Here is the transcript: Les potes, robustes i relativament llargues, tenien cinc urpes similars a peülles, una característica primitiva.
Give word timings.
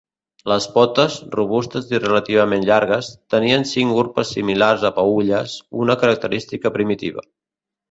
Les 0.51 0.67
potes, 0.77 1.17
robustes 1.35 1.91
i 1.95 1.99
relativament 2.05 2.65
llargues, 2.71 3.11
tenien 3.35 3.67
cinc 3.73 4.01
urpes 4.05 4.33
similars 4.39 4.89
a 4.91 4.93
peülles, 4.99 5.57
una 5.85 6.01
característica 6.07 6.75
primitiva. 6.81 7.29